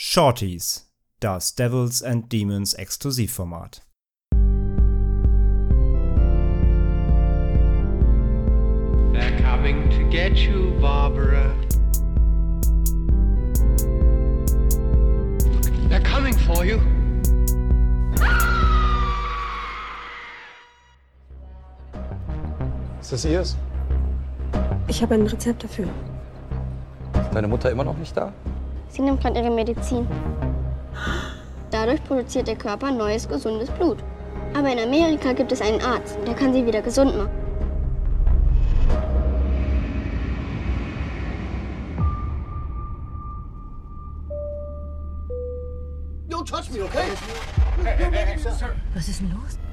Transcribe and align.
Shorties, 0.00 0.86
das 1.18 1.56
Devils 1.56 2.04
and 2.04 2.28
Demons 2.30 2.72
Exklusivformat. 2.72 3.80
They're 9.12 9.40
coming 9.40 9.90
to 9.90 10.08
get 10.08 10.36
you, 10.36 10.78
Barbara. 10.80 11.52
They're 15.88 16.00
coming 16.04 16.38
for 16.46 16.64
you. 16.64 16.78
Ist 23.00 23.10
das 23.10 23.24
ihrs? 23.24 23.56
Ich 24.86 25.02
habe 25.02 25.14
ein 25.14 25.26
Rezept 25.26 25.64
dafür. 25.64 25.88
Ist 27.14 27.34
deine 27.34 27.48
Mutter 27.48 27.72
immer 27.72 27.82
noch 27.82 27.96
nicht 27.96 28.16
da? 28.16 28.32
Sie 28.88 29.02
nimmt 29.02 29.20
gerade 29.20 29.38
ihre 29.40 29.50
Medizin. 29.50 30.06
Dadurch 31.70 32.02
produziert 32.04 32.48
der 32.48 32.56
Körper 32.56 32.90
neues, 32.90 33.28
gesundes 33.28 33.70
Blut. 33.70 33.98
Aber 34.54 34.72
in 34.72 34.78
Amerika 34.78 35.32
gibt 35.32 35.52
es 35.52 35.60
einen 35.60 35.80
Arzt, 35.82 36.18
der 36.26 36.34
kann 36.34 36.52
sie 36.52 36.66
wieder 36.66 36.82
gesund 36.82 37.16
machen. 37.16 37.30
Was 48.94 49.08
ist 49.08 49.20
denn 49.20 49.30
los? 49.30 49.67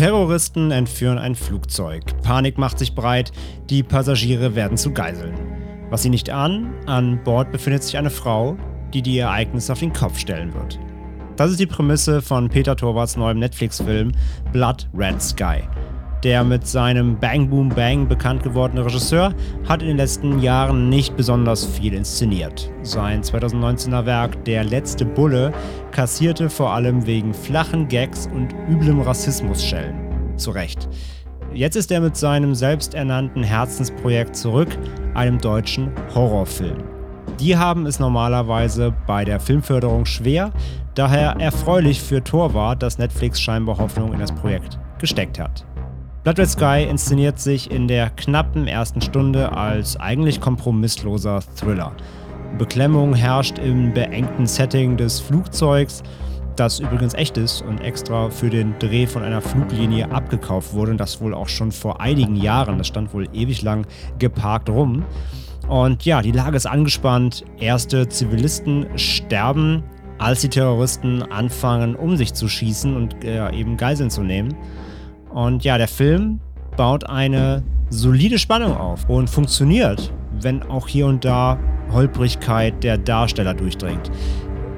Terroristen 0.00 0.70
entführen 0.70 1.18
ein 1.18 1.34
Flugzeug. 1.34 2.02
Panik 2.22 2.56
macht 2.56 2.78
sich 2.78 2.94
breit, 2.94 3.32
die 3.68 3.82
Passagiere 3.82 4.54
werden 4.54 4.78
zu 4.78 4.92
Geiseln. 4.92 5.34
Was 5.90 6.02
sie 6.02 6.08
nicht 6.08 6.30
ahnen, 6.30 6.72
an 6.86 7.22
Bord 7.22 7.52
befindet 7.52 7.82
sich 7.82 7.98
eine 7.98 8.08
Frau, 8.08 8.56
die 8.94 9.02
die 9.02 9.18
Ereignisse 9.18 9.70
auf 9.74 9.80
den 9.80 9.92
Kopf 9.92 10.18
stellen 10.18 10.54
wird. 10.54 10.78
Das 11.36 11.50
ist 11.50 11.60
die 11.60 11.66
Prämisse 11.66 12.22
von 12.22 12.48
Peter 12.48 12.76
Torwarts 12.76 13.18
neuem 13.18 13.40
Netflix-Film 13.40 14.12
Blood 14.54 14.88
Red 14.96 15.20
Sky. 15.20 15.64
Der 16.22 16.44
mit 16.44 16.66
seinem 16.66 17.18
Bang 17.18 17.48
Boom 17.48 17.70
Bang 17.70 18.06
bekannt 18.06 18.42
gewordene 18.42 18.84
Regisseur 18.84 19.32
hat 19.66 19.80
in 19.80 19.88
den 19.88 19.96
letzten 19.96 20.38
Jahren 20.40 20.90
nicht 20.90 21.16
besonders 21.16 21.64
viel 21.64 21.94
inszeniert. 21.94 22.70
Sein 22.82 23.22
2019er 23.22 24.04
Werk 24.04 24.44
Der 24.44 24.64
letzte 24.64 25.06
Bulle 25.06 25.50
kassierte 25.92 26.50
vor 26.50 26.72
allem 26.72 27.06
wegen 27.06 27.32
flachen 27.32 27.88
Gags 27.88 28.28
und 28.34 28.54
üblem 28.68 29.00
Rassismus 29.00 29.64
Schellen. 29.64 29.96
Zu 30.36 30.50
Recht. 30.50 30.90
Jetzt 31.54 31.76
ist 31.76 31.90
er 31.90 32.02
mit 32.02 32.16
seinem 32.18 32.54
selbsternannten 32.54 33.42
Herzensprojekt 33.42 34.36
zurück, 34.36 34.68
einem 35.14 35.38
deutschen 35.38 35.90
Horrorfilm. 36.14 36.84
Die 37.40 37.56
haben 37.56 37.86
es 37.86 37.98
normalerweise 37.98 38.94
bei 39.06 39.24
der 39.24 39.40
Filmförderung 39.40 40.04
schwer, 40.04 40.52
daher 40.94 41.36
erfreulich 41.38 42.02
für 42.02 42.22
Torwart, 42.22 42.82
dass 42.82 42.98
Netflix 42.98 43.40
scheinbar 43.40 43.78
Hoffnung 43.78 44.12
in 44.12 44.20
das 44.20 44.32
Projekt 44.32 44.78
gesteckt 44.98 45.38
hat. 45.38 45.64
Blood 46.22 46.38
Red 46.38 46.50
Sky 46.50 46.86
inszeniert 46.86 47.38
sich 47.38 47.70
in 47.70 47.88
der 47.88 48.10
knappen 48.10 48.66
ersten 48.66 49.00
Stunde 49.00 49.52
als 49.52 49.98
eigentlich 49.98 50.38
kompromissloser 50.38 51.40
Thriller. 51.56 51.92
Beklemmung 52.58 53.14
herrscht 53.14 53.58
im 53.58 53.94
beengten 53.94 54.44
Setting 54.44 54.98
des 54.98 55.18
Flugzeugs, 55.18 56.02
das 56.56 56.78
übrigens 56.78 57.14
echt 57.14 57.38
ist 57.38 57.62
und 57.62 57.80
extra 57.80 58.28
für 58.28 58.50
den 58.50 58.78
Dreh 58.80 59.06
von 59.06 59.22
einer 59.22 59.40
Fluglinie 59.40 60.10
abgekauft 60.12 60.74
wurde 60.74 60.94
das 60.94 61.22
wohl 61.22 61.32
auch 61.32 61.48
schon 61.48 61.72
vor 61.72 62.02
einigen 62.02 62.36
Jahren, 62.36 62.76
das 62.76 62.88
stand 62.88 63.14
wohl 63.14 63.26
ewig 63.32 63.62
lang 63.62 63.86
geparkt 64.18 64.68
rum. 64.68 65.06
Und 65.68 66.04
ja, 66.04 66.20
die 66.20 66.32
Lage 66.32 66.58
ist 66.58 66.66
angespannt, 66.66 67.46
erste 67.58 68.10
Zivilisten 68.10 68.86
sterben, 68.96 69.84
als 70.18 70.42
die 70.42 70.50
Terroristen 70.50 71.22
anfangen, 71.22 71.96
um 71.96 72.18
sich 72.18 72.34
zu 72.34 72.46
schießen 72.46 72.94
und 72.94 73.24
äh, 73.24 73.50
eben 73.52 73.78
Geiseln 73.78 74.10
zu 74.10 74.22
nehmen. 74.22 74.54
Und 75.32 75.64
ja, 75.64 75.78
der 75.78 75.88
Film 75.88 76.40
baut 76.76 77.08
eine 77.08 77.62
solide 77.90 78.38
Spannung 78.38 78.76
auf 78.76 79.08
und 79.08 79.28
funktioniert, 79.28 80.12
wenn 80.40 80.62
auch 80.64 80.88
hier 80.88 81.06
und 81.06 81.24
da 81.24 81.58
Holprigkeit 81.92 82.82
der 82.82 82.98
Darsteller 82.98 83.54
durchdringt. 83.54 84.10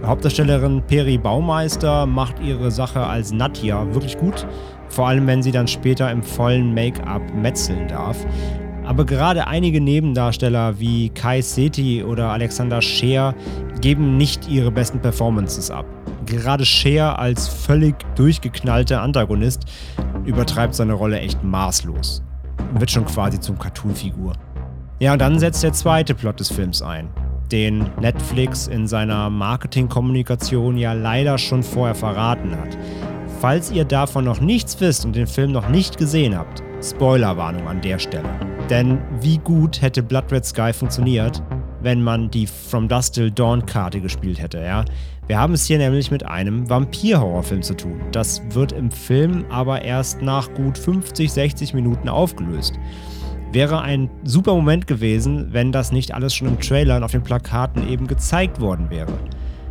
Hauptdarstellerin 0.05 0.83
Peri 0.89 1.17
Baumeister 1.17 2.07
macht 2.07 2.41
ihre 2.41 2.71
Sache 2.71 3.07
als 3.07 3.33
Nadja 3.33 3.95
wirklich 3.95 4.19
gut, 4.19 4.47
vor 4.89 5.09
allem 5.09 5.27
wenn 5.27 5.43
sie 5.43 5.53
dann 5.53 5.69
später 5.69 6.11
im 6.11 6.23
vollen 6.23 6.75
Make-up 6.75 7.23
metzeln 7.35 7.87
darf. 7.87 8.27
Aber 8.85 9.07
gerade 9.07 9.47
einige 9.47 9.81
Nebendarsteller 9.81 10.81
wie 10.81 11.09
Kai 11.11 11.41
Seti 11.41 12.03
oder 12.03 12.31
Alexander 12.31 12.83
Scheer 12.83 13.35
geben 13.81 14.17
nicht 14.17 14.49
ihre 14.49 14.73
besten 14.73 14.99
Performances 14.99 15.71
ab. 15.71 15.87
Gerade 16.33 16.65
Scheer 16.65 17.19
als 17.19 17.47
völlig 17.47 17.95
durchgeknallter 18.15 19.03
Antagonist 19.03 19.67
übertreibt 20.25 20.75
seine 20.75 20.95
Rolle 20.95 21.21
echt 21.21 21.45
maßlos. 21.45 22.23
Wird 22.73 22.91
schon 22.91 23.05
quasi 23.05 23.39
zum 23.39 23.59
Cartoon-Figur. 23.59 24.33
Ja, 24.99 25.13
und 25.13 25.19
dann 25.21 25.39
setzt 25.39 25.63
der 25.63 25.75
zweite 25.75 26.15
Plot 26.15 26.41
des 26.41 26.51
Films 26.51 26.81
ein, 26.81 27.11
den 27.51 27.85
Netflix 28.01 28.67
in 28.67 28.87
seiner 28.87 29.29
Marketingkommunikation 29.29 30.79
ja 30.79 30.95
leider 30.95 31.37
schon 31.37 31.63
vorher 31.63 31.95
verraten 31.95 32.53
hat. 32.53 32.79
Falls 33.43 33.71
ihr 33.71 33.85
davon 33.85 34.25
noch 34.25 34.41
nichts 34.41 34.81
wisst 34.81 35.05
und 35.05 35.15
den 35.15 35.27
Film 35.27 35.53
noch 35.53 35.69
nicht 35.69 35.99
gesehen 35.99 36.35
habt, 36.35 36.63
Spoilerwarnung 36.83 37.69
an 37.69 37.83
der 37.83 37.99
Stelle. 37.99 38.31
Denn 38.71 39.03
wie 39.21 39.37
gut 39.37 39.83
hätte 39.83 40.03
Blood 40.03 40.33
Red 40.33 40.47
Sky 40.47 40.73
funktioniert, 40.73 41.43
wenn 41.83 42.03
man 42.03 42.31
die 42.31 42.47
From 42.47 42.89
Dusk 42.89 43.15
Till 43.15 43.31
Dawn 43.31 43.67
Karte 43.67 44.01
gespielt 44.01 44.41
hätte, 44.41 44.61
ja? 44.61 44.85
Wir 45.29 45.39
haben 45.39 45.55
es 45.55 45.67
hier 45.67 45.79
nämlich 45.79 46.11
mit 46.11 46.27
einem 46.27 46.69
Vampir-Horrorfilm 46.69 47.63
zu 47.63 47.77
tun. 47.77 48.01
Das 48.11 48.43
wird 48.51 48.73
im 48.73 48.91
Film 48.91 49.45
aber 49.51 49.83
erst 49.83 50.21
nach 50.21 50.53
gut 50.53 50.77
50, 50.77 51.33
60 51.33 51.75
Minuten 51.75 52.09
aufgelöst. 52.09 52.75
Wäre 53.53 53.83
ein 53.83 54.11
super 54.25 54.55
Moment 54.55 54.87
gewesen, 54.87 55.49
wenn 55.53 55.73
das 55.73 55.93
nicht 55.93 56.13
alles 56.13 56.35
schon 56.35 56.49
im 56.49 56.59
Trailer 56.59 56.97
und 56.97 57.05
auf 57.05 57.13
den 57.13 57.23
Plakaten 57.23 57.89
eben 57.89 58.09
gezeigt 58.09 58.61
worden 58.61 58.91
wäre. 58.91 59.13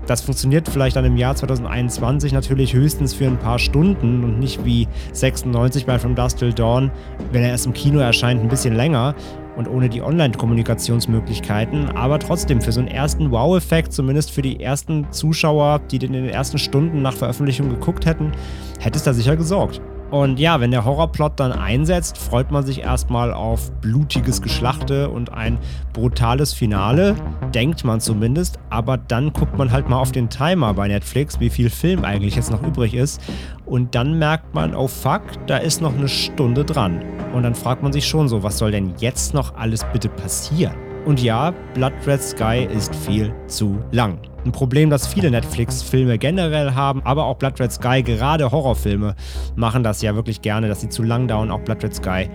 Das 0.08 0.22
funktioniert 0.22 0.68
vielleicht 0.68 0.96
dann 0.96 1.06
im 1.06 1.18
Jahr 1.18 1.36
2021 1.36 2.34
natürlich 2.34 2.74
höchstens 2.74 3.14
für 3.14 3.28
ein 3.28 3.38
paar 3.38 3.60
Stunden 3.60 4.24
und 4.24 4.40
nicht 4.40 4.66
wie 4.66 4.88
96 5.14 5.86
bei 5.86 6.00
From 6.00 6.16
Dusk 6.16 6.38
Till 6.38 6.54
Dawn, 6.54 6.92
wenn 7.32 7.44
er 7.44 7.50
erst 7.50 7.66
im 7.66 7.74
Kino 7.74 8.00
erscheint, 8.00 8.42
ein 8.42 8.48
bisschen 8.48 8.76
länger 8.76 9.16
und 9.56 9.68
ohne 9.68 9.90
die 9.90 10.02
Online-Kommunikationsmöglichkeiten, 10.02 11.90
aber 11.90 12.20
trotzdem 12.20 12.62
für 12.62 12.72
so 12.72 12.80
einen 12.80 12.90
ersten 12.90 13.32
Wow-Effekt, 13.32 13.94
zumindest 13.94 14.32
für 14.32 14.42
die 14.42 14.62
ersten 14.62 15.12
Zuschauer, 15.12 15.80
die 15.92 15.98
in 15.98 16.14
den 16.14 16.30
ersten 16.30 16.58
Stunden 16.58 17.02
nach 17.02 17.14
Veröffentlichung 17.14 17.70
geguckt 17.70 18.06
hätten, 18.06 18.32
hätte 18.80 18.98
es 18.98 19.04
da 19.04 19.14
sicher 19.14 19.36
gesorgt. 19.36 19.82
Und 20.12 20.40
ja, 20.40 20.60
wenn 20.60 20.72
der 20.72 20.84
Horrorplot 20.84 21.40
dann 21.40 21.54
einsetzt, 21.54 22.18
freut 22.18 22.52
man 22.52 22.66
sich 22.66 22.82
erstmal 22.82 23.34
auf 23.34 23.72
blutiges 23.80 24.42
Geschlachte 24.42 25.10
und 25.10 25.32
ein 25.32 25.58
brutales 25.94 26.54
Finale, 26.54 27.16
denkt 27.56 27.86
man 27.86 28.02
zumindest, 28.02 28.60
aber 28.70 28.98
dann 28.98 29.32
guckt 29.32 29.58
man 29.58 29.72
halt 29.72 29.88
mal 29.88 29.98
auf 29.98 30.12
den 30.12 30.30
Timer 30.30 30.74
bei 30.74 30.90
Netflix, 30.90 31.40
wie 31.40 31.50
viel 31.50 31.70
Film 31.70 32.04
eigentlich 32.04 32.36
jetzt 32.36 32.52
noch 32.52 32.62
übrig 32.62 32.94
ist 32.94 33.22
und 33.66 33.96
dann 33.96 34.20
merkt 34.20 34.54
man, 34.54 34.76
oh 34.76 34.90
fuck, 34.90 35.22
da 35.48 35.58
ist 35.58 35.82
noch 35.82 35.96
eine 35.98 36.10
Stunde 36.10 36.66
dran. 36.66 37.02
Und 37.34 37.44
dann 37.44 37.56
fragt 37.56 37.82
man 37.82 37.94
sich 37.94 38.06
schon 38.06 38.28
so, 38.28 38.44
was 38.44 38.58
soll 38.58 38.72
denn 38.72 38.94
jetzt 38.98 39.34
noch 39.34 39.56
alles 39.56 39.86
bitte 39.94 40.10
passieren? 40.10 40.91
Und 41.06 41.22
ja, 41.22 41.52
Blood 41.74 41.94
Red 42.06 42.22
Sky 42.22 42.68
ist 42.72 42.94
viel 42.96 43.34
zu 43.48 43.80
lang. 43.92 44.20
Ein 44.46 44.52
Problem, 44.52 44.90
das 44.90 45.08
viele 45.08 45.32
Netflix-Filme 45.32 46.18
generell 46.18 46.74
haben, 46.74 47.02
aber 47.04 47.26
auch 47.26 47.38
Blood 47.38 47.60
Red 47.60 47.72
Sky, 47.72 48.04
gerade 48.04 48.52
Horrorfilme, 48.52 49.16
machen 49.56 49.84
das 49.84 50.02
ja 50.02 50.16
wirklich 50.16 50.42
gerne, 50.42 50.68
dass 50.68 50.82
sie 50.82 50.90
zu 50.90 51.02
lang 51.04 51.28
dauern. 51.28 51.50
Auch 51.50 51.62
Blood 51.62 51.84
Red 51.84 51.96
Sky 51.96 52.30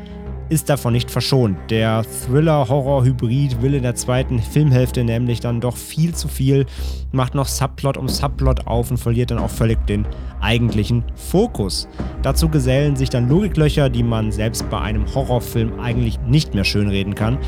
ist 0.49 0.69
davon 0.69 0.93
nicht 0.93 1.11
verschont. 1.11 1.57
Der 1.71 2.05
Thriller-Horror-Hybrid 2.05 3.63
will 3.63 3.75
in 3.75 3.83
der 3.83 3.95
zweiten 3.95 4.41
Filmhälfte 4.41 5.03
nämlich 5.05 5.41
dann 5.41 5.61
doch 5.61 5.77
viel 5.77 6.15
zu 6.15 6.29
viel, 6.29 6.67
macht 7.13 7.35
noch 7.35 7.47
Subplot 7.47 7.97
um 7.97 8.09
Subplot 8.09 8.67
auf 8.67 8.91
und 8.91 8.99
verliert 8.99 9.31
dann 9.31 9.39
auch 9.39 9.51
völlig 9.51 9.85
den 9.87 10.07
eigentlichen 10.41 11.05
Fokus. 11.15 11.89
Dazu 12.23 12.49
gesellen 12.49 12.97
sich 12.97 13.11
dann 13.11 13.29
Logiklöcher, 13.29 13.91
die 13.91 14.03
man 14.03 14.31
selbst 14.31 14.69
bei 14.71 14.81
einem 14.81 15.13
Horrorfilm 15.15 15.81
eigentlich 15.81 16.21
nicht 16.21 16.55
mehr 16.55 16.65
schönreden 16.65 17.15
kann. 17.15 17.39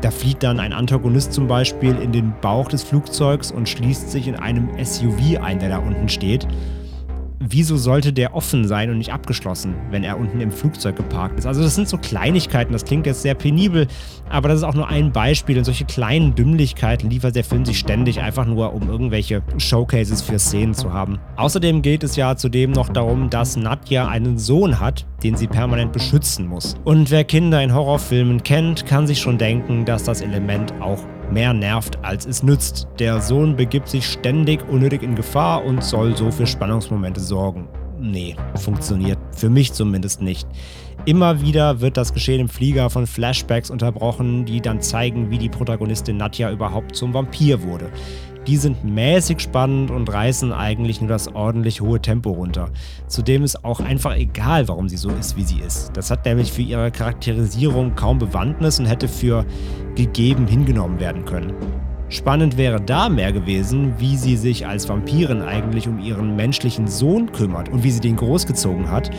Da 0.00 0.10
flieht 0.10 0.42
dann 0.42 0.60
ein 0.60 0.72
Antagonist 0.72 1.32
zum 1.32 1.46
Beispiel 1.46 1.94
in 1.96 2.12
den 2.12 2.32
Bauch 2.40 2.68
des 2.68 2.82
Flugzeugs 2.82 3.52
und 3.52 3.68
schließt 3.68 4.10
sich 4.10 4.28
in 4.28 4.34
einem 4.34 4.70
SUV 4.82 5.40
ein, 5.42 5.58
der 5.58 5.68
da 5.68 5.78
unten 5.78 6.08
steht. 6.08 6.46
Wieso 7.40 7.76
sollte 7.76 8.12
der 8.12 8.34
offen 8.34 8.68
sein 8.68 8.90
und 8.90 8.98
nicht 8.98 9.12
abgeschlossen, 9.12 9.74
wenn 9.90 10.04
er 10.04 10.18
unten 10.18 10.40
im 10.40 10.52
Flugzeug 10.52 10.96
geparkt 10.96 11.38
ist? 11.38 11.46
Also 11.46 11.62
das 11.62 11.74
sind 11.74 11.88
so 11.88 11.96
Kleinigkeiten, 11.96 12.72
das 12.72 12.84
klingt 12.84 13.06
jetzt 13.06 13.22
sehr 13.22 13.34
penibel, 13.34 13.86
aber 14.28 14.48
das 14.48 14.58
ist 14.58 14.64
auch 14.64 14.74
nur 14.74 14.88
ein 14.88 15.10
Beispiel 15.10 15.56
und 15.58 15.64
solche 15.64 15.86
kleinen 15.86 16.34
Dümmlichkeiten 16.34 17.08
liefert 17.10 17.34
der 17.34 17.44
Film 17.44 17.64
sich 17.64 17.78
ständig 17.78 18.20
einfach 18.20 18.46
nur, 18.46 18.74
um 18.74 18.88
irgendwelche 18.88 19.42
Showcases 19.56 20.22
für 20.22 20.38
Szenen 20.38 20.74
zu 20.74 20.92
haben. 20.92 21.18
Außerdem 21.36 21.82
geht 21.82 22.04
es 22.04 22.14
ja 22.14 22.36
zudem 22.36 22.72
noch 22.72 22.90
darum, 22.90 23.30
dass 23.30 23.56
Nadja 23.56 24.06
einen 24.06 24.38
Sohn 24.38 24.78
hat, 24.78 25.06
den 25.22 25.36
sie 25.36 25.46
permanent 25.46 25.92
beschützen 25.92 26.46
muss. 26.46 26.74
Und 26.84 27.10
wer 27.10 27.24
Kinder 27.24 27.62
in 27.62 27.74
Horrorfilmen 27.74 28.42
kennt, 28.42 28.86
kann 28.86 29.06
sich 29.06 29.18
schon 29.18 29.38
denken, 29.38 29.86
dass 29.86 30.04
das 30.04 30.20
Element 30.20 30.74
auch 30.80 31.04
mehr 31.32 31.52
nervt, 31.52 31.98
als 32.02 32.26
es 32.26 32.42
nützt. 32.42 32.88
Der 32.98 33.20
Sohn 33.20 33.56
begibt 33.56 33.88
sich 33.88 34.06
ständig 34.06 34.68
unnötig 34.68 35.02
in 35.02 35.14
Gefahr 35.14 35.64
und 35.64 35.82
soll 35.82 36.16
so 36.16 36.30
für 36.30 36.46
Spannungsmomente 36.46 37.20
sorgen. 37.20 37.68
Nee, 37.98 38.36
funktioniert 38.56 39.18
für 39.32 39.50
mich 39.50 39.72
zumindest 39.72 40.22
nicht. 40.22 40.48
Immer 41.06 41.40
wieder 41.40 41.80
wird 41.80 41.96
das 41.96 42.12
Geschehen 42.12 42.40
im 42.40 42.48
Flieger 42.48 42.90
von 42.90 43.06
Flashbacks 43.06 43.70
unterbrochen, 43.70 44.44
die 44.44 44.60
dann 44.60 44.80
zeigen, 44.80 45.30
wie 45.30 45.38
die 45.38 45.48
Protagonistin 45.48 46.18
Nadja 46.18 46.50
überhaupt 46.50 46.94
zum 46.94 47.14
Vampir 47.14 47.62
wurde. 47.62 47.90
Die 48.46 48.56
sind 48.56 48.84
mäßig 48.84 49.40
spannend 49.40 49.90
und 49.90 50.10
reißen 50.10 50.52
eigentlich 50.52 51.00
nur 51.00 51.10
das 51.10 51.28
ordentlich 51.34 51.82
hohe 51.82 52.00
Tempo 52.00 52.30
runter. 52.30 52.70
Zudem 53.06 53.44
ist 53.44 53.64
auch 53.64 53.80
einfach 53.80 54.16
egal, 54.16 54.66
warum 54.66 54.88
sie 54.88 54.96
so 54.96 55.10
ist, 55.10 55.36
wie 55.36 55.44
sie 55.44 55.60
ist. 55.60 55.90
Das 55.94 56.10
hat 56.10 56.24
nämlich 56.24 56.50
für 56.50 56.62
ihre 56.62 56.90
Charakterisierung 56.90 57.94
kaum 57.94 58.18
Bewandtnis 58.18 58.80
und 58.80 58.86
hätte 58.86 59.08
für 59.08 59.44
gegeben 59.94 60.46
hingenommen 60.46 61.00
werden 61.00 61.26
können. 61.26 61.52
Spannend 62.08 62.56
wäre 62.56 62.80
da 62.80 63.08
mehr 63.08 63.32
gewesen, 63.32 63.94
wie 63.98 64.16
sie 64.16 64.36
sich 64.36 64.66
als 64.66 64.88
Vampirin 64.88 65.42
eigentlich 65.42 65.86
um 65.86 66.00
ihren 66.00 66.34
menschlichen 66.34 66.88
Sohn 66.88 67.30
kümmert 67.30 67.68
und 67.68 67.84
wie 67.84 67.90
sie 67.92 68.00
den 68.00 68.16
großgezogen 68.16 68.90
hat. 68.90 69.10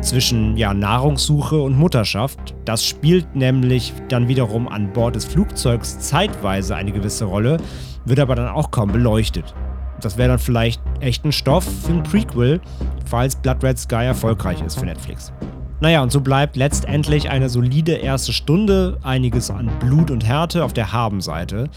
Zwischen 0.00 0.56
ja, 0.56 0.74
Nahrungssuche 0.74 1.60
und 1.60 1.78
Mutterschaft. 1.78 2.56
Das 2.64 2.84
spielt 2.84 3.36
nämlich 3.36 3.92
dann 4.08 4.26
wiederum 4.26 4.66
an 4.66 4.92
Bord 4.92 5.14
des 5.14 5.24
Flugzeugs 5.24 6.00
zeitweise 6.00 6.74
eine 6.74 6.90
gewisse 6.90 7.26
Rolle 7.26 7.58
wird 8.04 8.20
aber 8.20 8.34
dann 8.34 8.48
auch 8.48 8.70
kaum 8.70 8.92
beleuchtet. 8.92 9.54
Das 10.00 10.18
wäre 10.18 10.30
dann 10.30 10.38
vielleicht 10.38 10.82
echt 11.00 11.24
ein 11.24 11.32
Stoff 11.32 11.64
für 11.64 11.92
ein 11.92 12.02
Prequel, 12.02 12.60
falls 13.06 13.36
Blood 13.36 13.62
Red 13.62 13.78
Sky 13.78 14.04
erfolgreich 14.04 14.60
ist 14.62 14.78
für 14.78 14.86
Netflix. 14.86 15.32
Naja, 15.80 16.02
und 16.02 16.12
so 16.12 16.20
bleibt 16.20 16.56
letztendlich 16.56 17.30
eine 17.30 17.48
solide 17.48 17.94
erste 17.94 18.32
Stunde, 18.32 18.98
einiges 19.02 19.50
an 19.50 19.68
Blut 19.80 20.10
und 20.10 20.24
Härte 20.24 20.64
auf 20.64 20.72
der 20.72 20.92
Habenseite. 20.92 21.68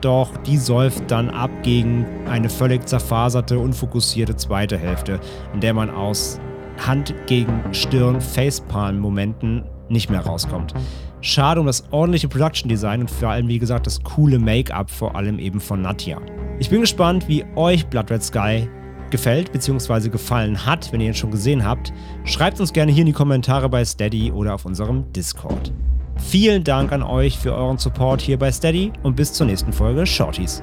Doch 0.00 0.36
die 0.38 0.56
säuft 0.56 1.10
dann 1.10 1.30
ab 1.30 1.50
gegen 1.62 2.04
eine 2.28 2.50
völlig 2.50 2.86
zerfaserte, 2.88 3.58
unfokussierte 3.58 4.36
zweite 4.36 4.76
Hälfte, 4.76 5.20
in 5.52 5.60
der 5.60 5.72
man 5.72 5.88
aus 5.88 6.40
Hand 6.84 7.14
gegen 7.26 7.62
Stirn 7.72 8.20
Facepalm-Momenten 8.20 9.62
nicht 9.88 10.10
mehr 10.10 10.20
rauskommt. 10.20 10.74
Schade 11.24 11.58
um 11.58 11.66
das 11.66 11.84
ordentliche 11.90 12.28
Production 12.28 12.68
Design 12.68 13.00
und 13.00 13.10
vor 13.10 13.30
allem, 13.30 13.48
wie 13.48 13.58
gesagt, 13.58 13.86
das 13.86 14.02
coole 14.02 14.38
Make-up, 14.38 14.90
vor 14.90 15.16
allem 15.16 15.38
eben 15.38 15.58
von 15.58 15.80
Nadja. 15.80 16.20
Ich 16.58 16.68
bin 16.68 16.82
gespannt, 16.82 17.28
wie 17.28 17.46
euch 17.56 17.86
Blood 17.86 18.10
Red 18.10 18.22
Sky 18.22 18.68
gefällt 19.08 19.50
bzw. 19.50 20.10
gefallen 20.10 20.66
hat, 20.66 20.92
wenn 20.92 21.00
ihr 21.00 21.06
ihn 21.06 21.14
schon 21.14 21.30
gesehen 21.30 21.64
habt. 21.64 21.94
Schreibt 22.24 22.60
uns 22.60 22.74
gerne 22.74 22.92
hier 22.92 23.00
in 23.00 23.06
die 23.06 23.14
Kommentare 23.14 23.70
bei 23.70 23.82
Steady 23.86 24.32
oder 24.32 24.54
auf 24.54 24.66
unserem 24.66 25.10
Discord. 25.14 25.72
Vielen 26.18 26.62
Dank 26.62 26.92
an 26.92 27.02
euch 27.02 27.38
für 27.38 27.54
euren 27.54 27.78
Support 27.78 28.20
hier 28.20 28.38
bei 28.38 28.52
Steady 28.52 28.92
und 29.02 29.16
bis 29.16 29.32
zur 29.32 29.46
nächsten 29.46 29.72
Folge 29.72 30.04
Shorties. 30.04 30.62